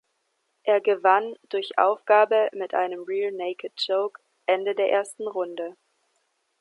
Er 0.63 0.81
gewann 0.81 1.35
durch 1.49 1.77
Aufgabe 1.77 2.49
mit 2.53 2.73
einem 2.73 3.03
Rear 3.03 3.29
Naked 3.31 3.73
Choke 3.77 4.19
Ende 4.47 4.73
der 4.73 4.89
ersten 4.89 5.27
Runde. 5.27 5.77